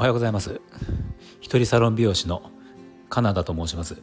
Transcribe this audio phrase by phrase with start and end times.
[0.00, 0.62] おはようございます。
[1.42, 2.50] 一人サロン美容師の
[3.10, 4.00] カナダと申します。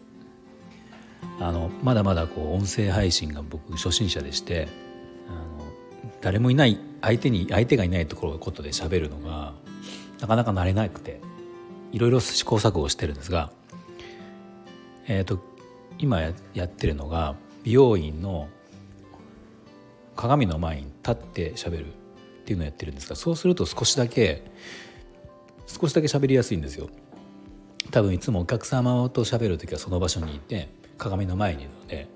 [1.39, 4.67] あのまだまだこう音声配信が僕初心者でして
[5.27, 5.65] あの
[6.21, 9.55] 誰もいない相手に相手がいないところことで喋るのが
[10.21, 11.19] なかなか慣れなくて
[11.91, 13.49] いろいろ試行錯誤してるんですが
[15.07, 15.43] えっ、ー、と
[15.97, 16.31] 今や
[16.65, 18.49] ってるのが美容院の
[20.15, 21.89] 鏡の前に立って喋るっ
[22.45, 24.43] ていうのをやってるんですがそうすると少しだけ
[25.67, 26.89] 少しだけ喋りやすいんですよ。
[27.91, 32.07] 多分いつもお客様と喋る時はその場所にいて鏡の前にいるので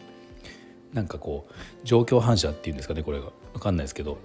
[0.92, 3.32] なんかこう状況反射っていうんですかねこれが。
[3.54, 4.18] 分かんないですけど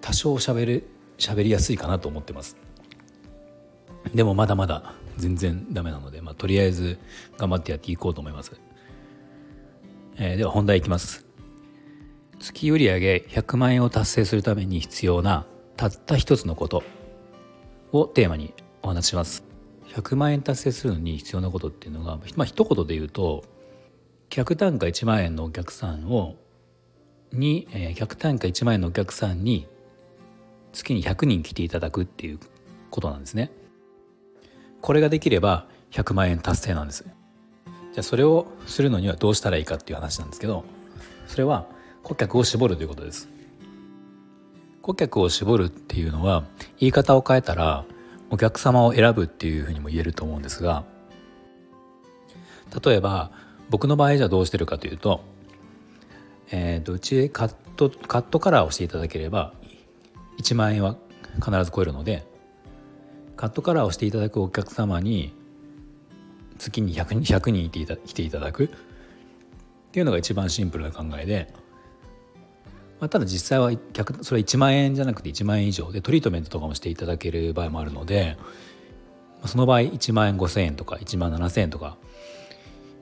[0.00, 0.88] 多少喋る
[1.18, 2.56] 喋りやすいかなと思ってます。
[4.14, 6.98] でもまだまだ全然ダメなので、まあ、とりあえず
[7.38, 8.52] 頑張ってやっていこうと思います、
[10.16, 11.24] えー、では本題いきます。
[12.38, 15.46] 月売上100万円を達成するために必要な
[15.76, 16.82] たった一つのこと。
[17.94, 19.44] をテーマにお話します。
[19.88, 23.44] 100万円達成するのに必要なことっていうのがまあ一言で言うと
[24.28, 26.34] 客単価1万円のお客さんを
[27.32, 29.68] に、えー、客単価1万円のお客さんに
[30.72, 32.40] 月に100人来ていただくっていう
[32.90, 33.52] ことなんですね。
[34.80, 37.04] これができれば100万円達成なんです。
[37.04, 40.64] じゃあそれをするのにはどうしたらいいかっていう話なんですけど
[41.28, 41.66] それは
[42.02, 43.28] 顧客を絞るということです。
[44.84, 46.44] 顧客を絞るっていうのは
[46.78, 47.86] 言い方を変えたら
[48.28, 50.84] お客様を選ぶっていうふうにも言えると思うんですが
[52.84, 53.30] 例えば
[53.70, 55.22] 僕の場合じゃどうしてるかというと,、
[56.50, 59.54] えーと、うちカットカットカラーをしていただければ
[60.38, 60.96] 1万円は
[61.36, 62.26] 必ず超えるので
[63.36, 65.32] カットカラーをしていただくお客様に
[66.58, 68.68] 月に 100, 100人いていた来ていただくっ
[69.92, 71.63] ていうのが一番シンプルな考えで
[73.04, 73.70] まあ、ただ実際は
[74.22, 78.38] それは1万円じゃなくて1万円以上でトリートメントとかもしていただける場合もあるので
[79.44, 81.98] その場合1万円5,000円とか1万7,000円とか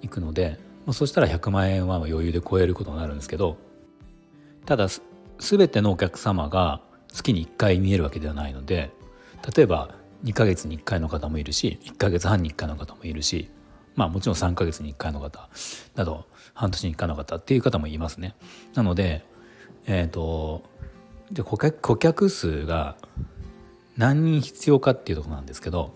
[0.00, 3.58] いくので、まあ、そしたら100万円は余裕で超えることになるんですけど
[4.66, 5.02] ただす
[5.38, 8.90] 全てのお客様が月に1回見えるわけではないので
[9.54, 13.50] 例えば2ヶ月に1回の方もいるし1ヶ月半に1回の方もいるし
[13.94, 15.48] まあもちろん3ヶ月に1回の方
[15.94, 18.34] など半年に1回の方っていう方もいますね。
[18.74, 19.30] なので
[19.86, 20.62] えっ、ー、と
[21.30, 22.96] で顧客顧客数が
[23.96, 25.92] 何人必要かっていうとこなんですけど、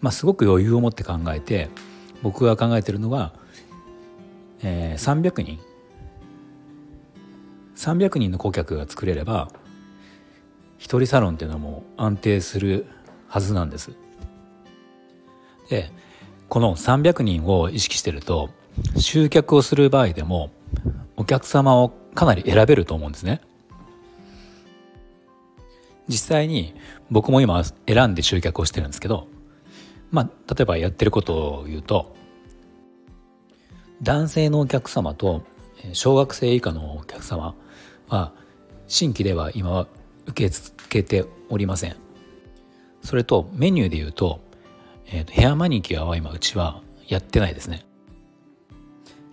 [0.00, 1.68] まあ、すごく余裕を持って考えて
[2.22, 3.32] 僕が考えてるのは、
[4.62, 5.58] えー、300人
[7.76, 9.48] 300人の顧客が作れれば
[10.78, 12.86] 一人サロンっていうのも安定する
[13.28, 13.92] はずなんです。
[15.70, 15.90] で
[16.48, 18.50] この300人を意識してると
[18.98, 20.50] 集客をする場合でも
[21.16, 23.40] お客様をかなり選べると思うんですね。
[26.08, 26.74] 実際に
[27.10, 29.28] 僕も今選んで集客をしてるんですけど
[30.10, 32.14] まあ例えばやってることを言うと
[34.02, 35.42] 男性のお客様と
[35.92, 37.54] 小学生以下のお客様
[38.08, 38.32] は
[38.88, 39.86] 新規では今は
[40.26, 41.96] 受け付けておりません
[43.02, 44.40] それとメニューで言うと,、
[45.06, 47.84] えー、とヘアマニキュアは今うちはやってないですね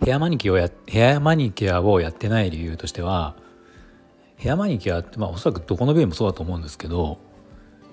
[0.04, 3.34] ヘアマニキュアをやヘアマニキュアをやってない理由としては
[4.36, 7.18] ヘアマニキュアってまあおそらくどこの病院もそうだと思うんですけど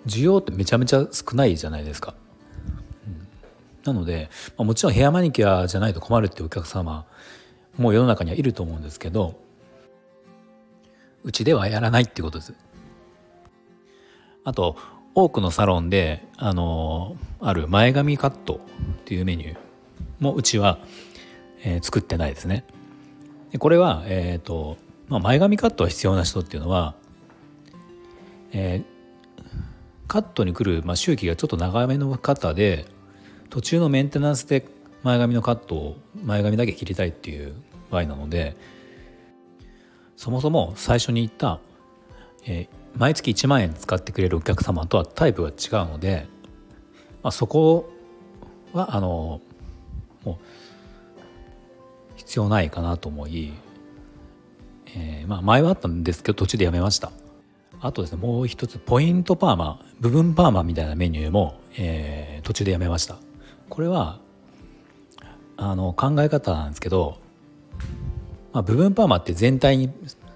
[0.06, 2.16] 需要ってめちゃめちゃ少ないじゃないですか。
[3.84, 7.06] なので、まあ、もちろんヘアマニキュアじゃないと困るっていうお客様
[7.78, 9.40] もう世の中にはいると思うんですけど
[11.24, 12.54] うちではやらないっていうことです。
[14.44, 14.78] あと
[15.14, 18.62] 多くのサロンであのある前髪カット
[19.02, 19.58] っていうメニュー
[20.20, 20.80] もうちは
[21.64, 22.66] えー、作ってないですね。
[23.52, 26.96] でこれは、えーとまあ、前髪カットが必要な人っていうのは、
[28.52, 28.84] えー、
[30.08, 32.86] カットに来る、まあ、周期がちょっと長めの方で
[33.50, 34.68] 途中のメンテナンスで
[35.04, 37.54] 前髪のカットを前髪だけ切りたいっていう
[37.90, 38.58] 場合なので
[40.18, 41.60] そもそも最初に言った、
[42.46, 46.28] えー、毎月1万円使ってくれるお客様とはタイプが違うので、
[47.24, 47.90] まあ、そこ
[48.74, 49.40] はあの
[50.26, 50.38] もう
[52.28, 53.54] 必要ないかなと思い、
[54.94, 57.12] えー、まあ前はあったんですけど途中でやめました。
[57.80, 63.18] あとですねもう一つポイントパーマ部分パーマみたいなメニューも、えー、途中でやめました。
[63.70, 64.20] これは
[65.56, 67.18] あの考え方なんですけど、
[68.52, 69.90] まあ、部分パーマって全体に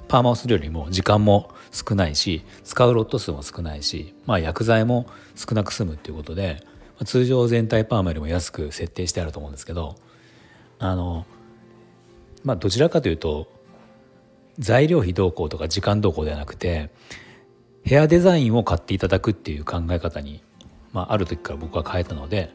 [0.07, 6.63] パーマをするよりも時間も少ないし使うロット数も少ないし、まあ、薬剤も少なく済むっていうことで、
[7.05, 9.95] 通常全体パーマよりも安く設定してあると思うんですけど
[10.79, 11.25] あの
[12.43, 13.47] まあどちらかというと
[14.59, 16.89] 材料費どうこうとか時間どうこうではなくて
[17.83, 20.43] ヘアデザインを買っていただくっていう考え方に
[20.93, 22.51] まあ、ある時から僕は変えたので、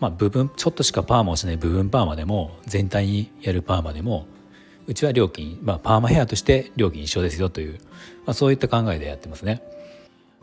[0.00, 4.26] まあ、部分ちょっとしかパーマをしない部分パーマでも全体にやるパーマでも
[4.86, 7.74] うちは料金、まあ、パーマヘアとして料金一緒ですよという、
[8.24, 9.62] まあ、そういった考えでやってますね。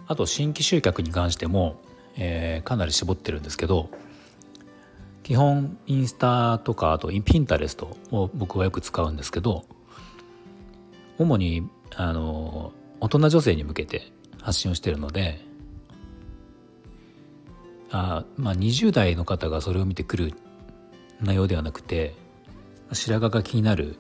[0.07, 1.81] あと新規集客に関しても、
[2.15, 3.89] えー、かなり絞ってるんですけど
[5.25, 9.65] 基本インスタとかあとピンタレストを僕はよく使うんですけど
[11.17, 15.41] 主にあの大人女性に向けて発信をしているので
[17.89, 20.35] あまあ20代の方がそれを見てくる
[21.19, 22.13] 内容ではなくて
[22.91, 23.97] 白髪が気になる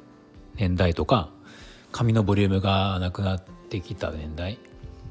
[0.57, 1.31] 年代とか
[1.91, 4.59] 髪のボリュームがなくなってきた年代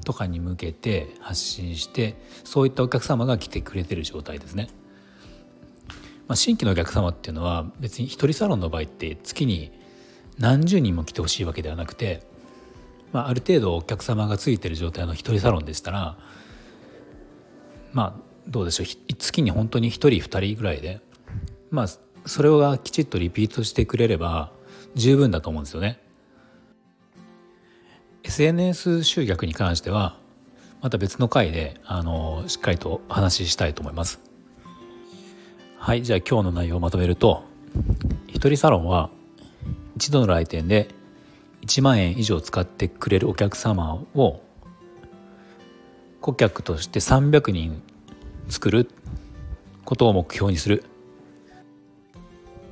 [0.05, 2.15] とかに向けて発信して
[2.45, 4.69] そういったお客様が来てくれてる状態ですね。
[6.27, 9.71] まあ、新規のお客様っていうのは別に一人サロンの場合って月に
[10.39, 12.23] 何十人も来てほしいわけではなくて、
[13.13, 16.17] まあ、ある程度お客様がついてる状態の一人サロンでしたら
[17.93, 20.99] まあどうでしょう月に本当に1人2人ぐらいで
[21.71, 21.87] まあ
[22.25, 24.51] それがきちっとリピートしてくれれば
[24.95, 25.99] 十分だと思うんですよね。
[28.23, 30.17] SNS 集客に関しては
[30.81, 34.34] また別の回であのしっかりと話ししたいと思います。
[35.85, 37.43] はいじゃあ今日の内容をまとめると
[38.27, 39.11] 一人サロンは
[39.95, 40.87] 一度の来店で
[41.61, 44.41] 1万円以上使ってくれるお客様を
[46.21, 47.83] 顧客として300人
[48.49, 48.89] 作る
[49.83, 50.83] ことを目標にする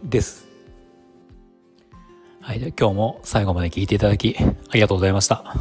[0.03, 0.47] です。
[2.41, 5.55] はいじゃ今日も最後まで聞いていただきありがとうございました。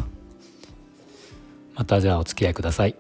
[1.75, 2.97] またじゃあお付き合いください。